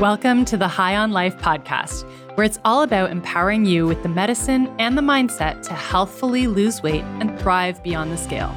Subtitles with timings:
[0.00, 4.08] Welcome to the High on Life podcast, where it's all about empowering you with the
[4.08, 8.48] medicine and the mindset to healthfully lose weight and thrive beyond the scale.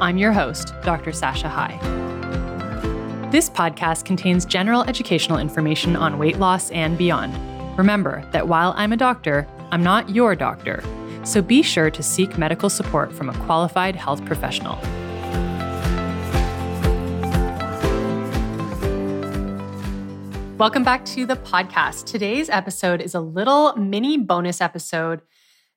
[0.00, 1.10] I'm your host, Dr.
[1.10, 1.76] Sasha High.
[3.32, 7.36] This podcast contains general educational information on weight loss and beyond.
[7.76, 10.80] Remember that while I'm a doctor, I'm not your doctor,
[11.24, 14.78] so be sure to seek medical support from a qualified health professional.
[20.64, 22.06] Welcome back to the podcast.
[22.06, 25.20] Today's episode is a little mini bonus episode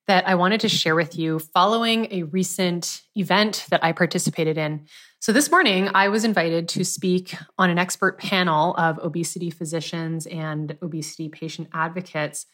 [0.07, 4.85] that I wanted to share with you following a recent event that I participated in.
[5.19, 10.25] So, this morning, I was invited to speak on an expert panel of obesity physicians
[10.25, 12.45] and obesity patient advocates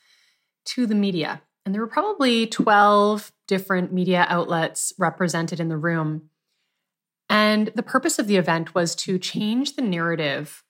[0.70, 1.44] to the media.
[1.68, 6.32] And there were probably 12 different media outlets represented in the room.
[7.30, 10.64] And the purpose of the event was to change the narrative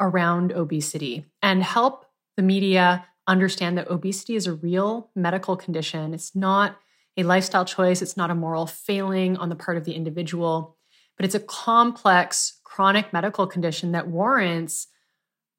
[0.00, 2.06] around obesity and help
[2.36, 6.14] the media understand that obesity is a real medical condition.
[6.14, 6.76] It's not
[7.16, 10.76] a lifestyle choice, it's not a moral failing on the part of the individual,
[11.16, 14.86] but it's a complex chronic medical condition that warrants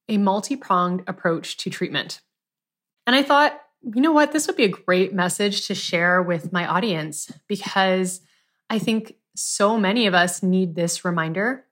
[0.09, 2.21] a multi pronged approach to treatment.
[3.05, 6.51] And I thought, you know what, this would be a great message to share with
[6.51, 8.21] my audience because
[8.69, 11.65] I think so many of us need this reminder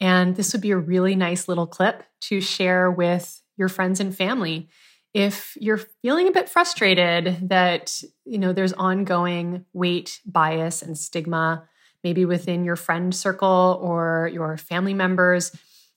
[0.00, 4.16] and this would be a really nice little clip to share with your friends and
[4.16, 4.68] family.
[5.12, 11.68] If you're feeling a bit frustrated that, you know, there's ongoing weight bias and stigma,
[12.02, 15.52] maybe within your friend circle or your family members,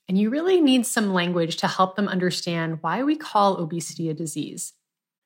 [0.08, 4.14] and you really need some language to help them understand why we call obesity a
[4.14, 4.74] disease.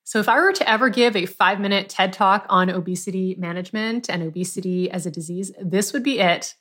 [0.04, 4.08] So, if I were to ever give a five minute TED talk on obesity management
[4.08, 6.54] and obesity as a disease, this would be it.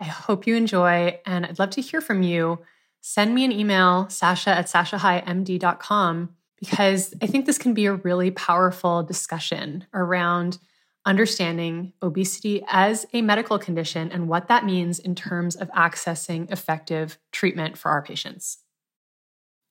[0.00, 2.60] I hope you enjoy, and I'd love to hear from you.
[3.02, 8.30] Send me an email, sasha at sashahighmd.com, because I think this can be a really
[8.30, 10.58] powerful discussion around
[11.06, 17.18] understanding obesity as a medical condition and what that means in terms of accessing effective
[17.32, 18.58] treatment for our patients.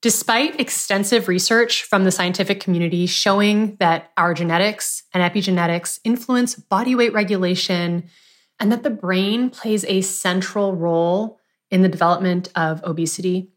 [0.02, 6.96] Despite extensive research from the scientific community showing that our genetics and epigenetics influence body
[6.96, 8.06] weight regulation,
[8.60, 11.40] and that the brain plays a central role
[11.72, 13.50] in the development of obesity,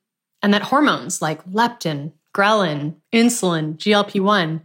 [0.42, 4.62] and that hormones like leptin, ghrelin, insulin, GLP 1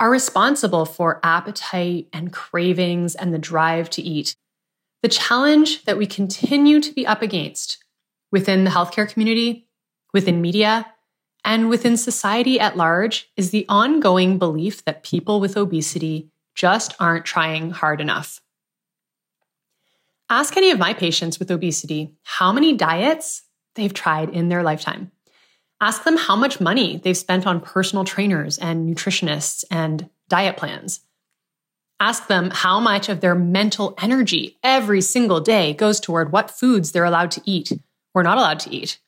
[0.00, 4.36] are responsible for appetite and cravings and the drive to eat.
[5.02, 7.78] The challenge that we continue to be up against
[8.32, 9.68] within the healthcare community,
[10.12, 10.86] within media,
[11.44, 17.26] and within society at large is the ongoing belief that people with obesity just aren't
[17.26, 18.40] trying hard enough.
[20.30, 23.42] Ask any of my patients with obesity how many diets
[23.74, 25.10] they've tried in their lifetime.
[25.80, 31.00] Ask them how much money they've spent on personal trainers and nutritionists and diet plans.
[32.00, 36.92] Ask them how much of their mental energy every single day goes toward what foods
[36.92, 37.72] they're allowed to eat
[38.14, 39.00] or not allowed to eat,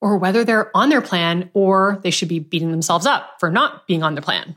[0.00, 3.86] or whether they're on their plan or they should be beating themselves up for not
[3.86, 4.56] being on the plan.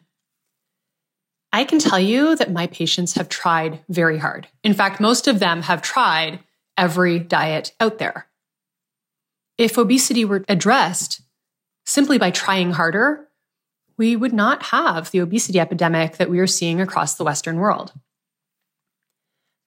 [1.55, 4.49] I can tell you that my patients have tried very hard.
[4.61, 6.41] In fact, most of them have tried
[6.75, 8.27] every diet out there.
[9.57, 11.21] If obesity were addressed
[11.85, 13.29] simply by trying harder,
[13.97, 17.93] we would not have the obesity epidemic that we are seeing across the Western world.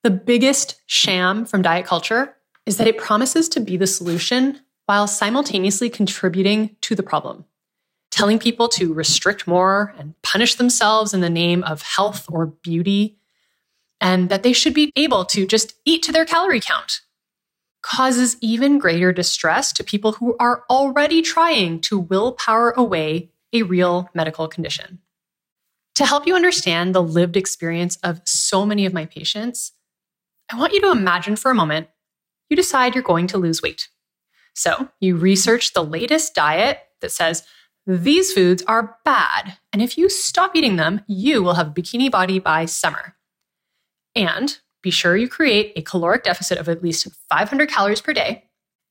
[0.03, 2.35] The biggest sham from diet culture
[2.67, 7.45] is that it promises to be the solution while simultaneously contributing to the problem
[8.19, 13.17] telling people to restrict more and punish themselves in the name of health or beauty,
[14.01, 16.99] and that they should be able to just eat to their calorie count,
[17.81, 24.09] causes even greater distress to people who are already trying to willpower away a real
[24.13, 24.99] medical condition.
[25.95, 29.71] To help you understand the lived experience of so many of my patients,
[30.51, 31.87] I want you to imagine for a moment
[32.49, 33.87] you decide you're going to lose weight.
[34.55, 37.45] So you research the latest diet that says
[37.97, 42.11] these foods are bad, and if you stop eating them, you will have a bikini
[42.11, 43.15] body by summer.
[44.15, 48.43] And be sure you create a caloric deficit of at least 500 calories per day,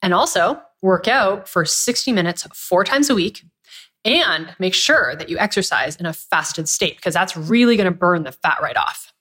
[0.03, 3.45] and also work out for 60 minutes four times a week.
[4.05, 7.97] And make sure that you exercise in a fasted state because that's really going to
[7.97, 9.13] burn the fat right off.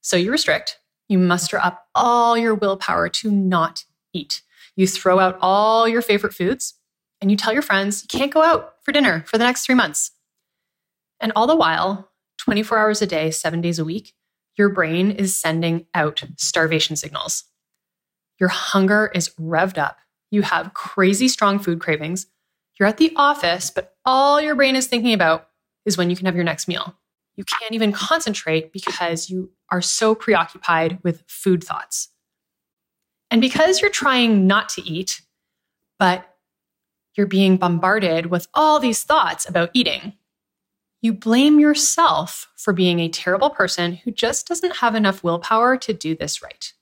[0.00, 0.78] So you restrict,
[1.08, 4.42] you muster up all your willpower to not eat.
[4.76, 6.74] You throw out all your favorite foods
[7.20, 9.74] and you tell your friends you can't go out for dinner for the next three
[9.74, 10.12] months.
[11.20, 14.12] And all the while, 24 hours a day, seven days a week,
[14.56, 17.44] your brain is sending out starvation signals.
[18.38, 19.98] Your hunger is revved up.
[20.30, 22.26] You have crazy strong food cravings.
[22.78, 25.48] You're at the office, but all your brain is thinking about
[25.86, 26.96] is when you can have your next meal.
[27.36, 32.10] You can't even concentrate because you are so preoccupied with food thoughts.
[33.30, 35.22] And because you're trying not to eat,
[35.98, 36.33] but
[37.16, 40.14] you're being bombarded with all these thoughts about eating,
[41.00, 45.92] you blame yourself for being a terrible person who just doesn't have enough willpower to
[45.92, 46.72] do this right.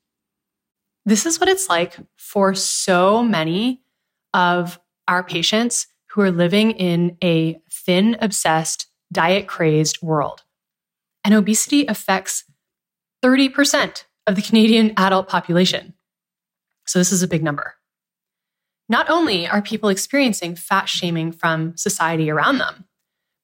[1.05, 3.83] This is what it's like for so many
[4.33, 10.45] of our patients who are living in a thin, obsessed, diet crazed world.
[11.25, 12.45] And obesity affects
[13.25, 15.95] 30% of the Canadian adult population.
[16.87, 17.75] So this is a big number.
[18.93, 22.85] Not only are people experiencing fat shaming from society around them,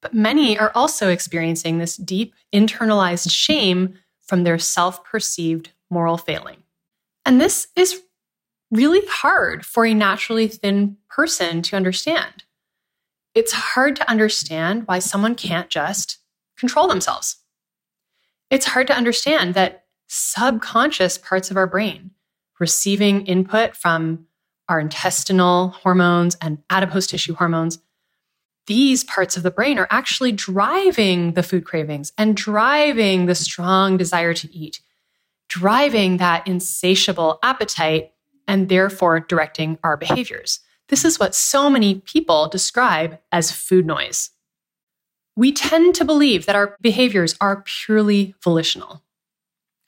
[0.02, 6.64] but many are also experiencing this deep internalized shame from their self perceived moral failing.
[7.24, 8.02] And this is
[8.70, 12.44] really hard for a naturally thin person to understand.
[13.34, 16.18] It's hard to understand why someone can't just
[16.58, 17.36] control themselves.
[18.50, 22.10] It's hard to understand that subconscious parts of our brain
[22.60, 24.27] receiving input from
[24.68, 27.78] our intestinal hormones and adipose tissue hormones
[28.68, 33.96] these parts of the brain are actually driving the food cravings and driving the strong
[33.96, 34.80] desire to eat,
[35.48, 38.12] driving that insatiable appetite,
[38.46, 40.60] and therefore directing our behaviors.
[40.88, 44.30] This is what so many people describe as food noise.
[45.34, 49.02] We tend to believe that our behaviors are purely volitional.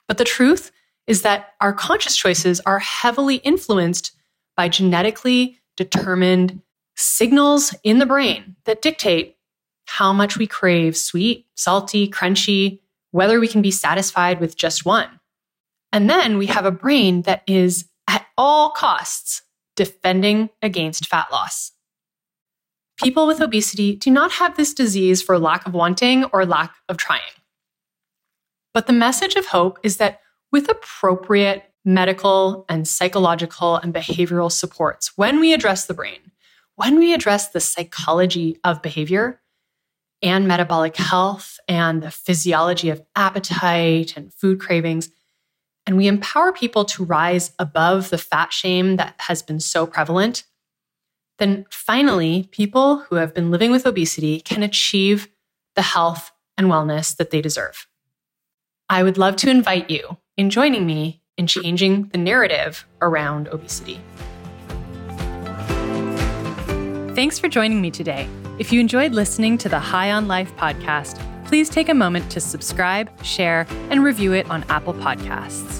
[0.08, 0.72] But the truth
[1.06, 4.12] is that our conscious choices are heavily influenced
[4.60, 6.60] by genetically determined
[6.94, 9.38] signals in the brain that dictate
[9.86, 12.78] how much we crave sweet, salty, crunchy,
[13.10, 15.08] whether we can be satisfied with just one.
[15.94, 19.40] And then we have a brain that is at all costs
[19.76, 21.72] defending against fat loss.
[23.02, 26.98] People with obesity do not have this disease for lack of wanting or lack of
[26.98, 27.22] trying.
[28.74, 30.20] But the message of hope is that
[30.52, 36.32] with appropriate medical and psychological and behavioral supports, when we address the brain,
[36.76, 39.40] when we address the psychology of behavior
[40.22, 45.10] and metabolic health and the physiology of appetite and food cravings,
[45.86, 50.44] and we empower people to rise above the fat shame that has been so prevalent,
[51.38, 55.28] then finally, people who have been living with obesity can achieve
[55.74, 57.86] the health and wellness that they deserve.
[58.90, 63.98] I would love to invite you in joining me in changing the narrative around obesity.
[67.14, 68.28] Thanks for joining me today.
[68.58, 72.40] If you enjoyed listening to the High on Life podcast, please take a moment to
[72.40, 75.79] subscribe, share, and review it on Apple Podcasts.